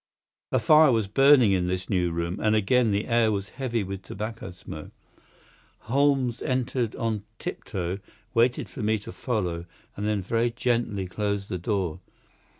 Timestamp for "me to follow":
8.81-9.67